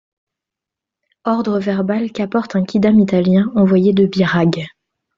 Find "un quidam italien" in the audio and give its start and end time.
2.55-3.51